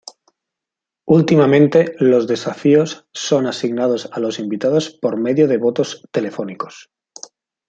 Últimamente 1.05 1.93
los 1.99 2.25
desafíos 2.25 3.05
son 3.13 3.45
asignados 3.45 4.09
a 4.11 4.19
los 4.19 4.39
invitados 4.39 4.89
por 4.99 5.15
medio 5.17 5.47
de 5.47 5.57
votos 5.59 6.07
telefónicos. 6.11 6.89